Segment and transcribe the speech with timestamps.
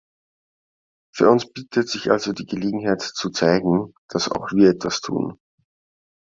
[1.13, 5.37] Für uns bietet sich also die Gelegenheit zu zeigen, dass auch wir etwas tun.